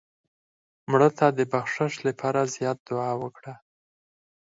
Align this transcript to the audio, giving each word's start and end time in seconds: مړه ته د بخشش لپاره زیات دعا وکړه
مړه 0.91 1.09
ته 1.17 1.27
د 1.37 1.39
بخشش 1.51 1.93
لپاره 2.07 2.49
زیات 2.55 2.77
دعا 2.89 3.11
وکړه 3.23 3.53